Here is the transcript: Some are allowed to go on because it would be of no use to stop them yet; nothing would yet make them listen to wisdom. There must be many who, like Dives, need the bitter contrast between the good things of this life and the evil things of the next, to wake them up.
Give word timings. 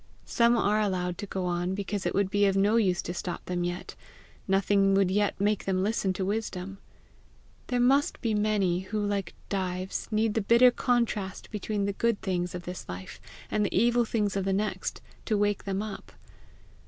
Some 0.25 0.57
are 0.57 0.81
allowed 0.81 1.19
to 1.19 1.27
go 1.27 1.45
on 1.45 1.75
because 1.75 2.07
it 2.07 2.15
would 2.15 2.31
be 2.31 2.47
of 2.47 2.57
no 2.57 2.75
use 2.77 3.03
to 3.03 3.13
stop 3.13 3.45
them 3.45 3.63
yet; 3.63 3.93
nothing 4.47 4.95
would 4.95 5.11
yet 5.11 5.39
make 5.39 5.65
them 5.65 5.83
listen 5.83 6.11
to 6.13 6.25
wisdom. 6.25 6.79
There 7.67 7.79
must 7.79 8.19
be 8.19 8.33
many 8.33 8.79
who, 8.79 8.99
like 9.05 9.35
Dives, 9.49 10.07
need 10.09 10.33
the 10.33 10.41
bitter 10.41 10.71
contrast 10.71 11.51
between 11.51 11.85
the 11.85 11.93
good 11.93 12.19
things 12.23 12.55
of 12.55 12.63
this 12.63 12.89
life 12.89 13.21
and 13.51 13.63
the 13.63 13.77
evil 13.77 14.03
things 14.03 14.35
of 14.35 14.43
the 14.43 14.53
next, 14.53 15.01
to 15.25 15.37
wake 15.37 15.65
them 15.65 15.83
up. 15.83 16.11